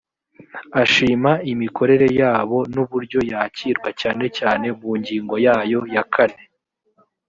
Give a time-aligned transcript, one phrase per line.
[0.81, 6.43] ashima imikorere yabo n’uburyo yakirwa cyane cyane mu ngingo yayo ya kane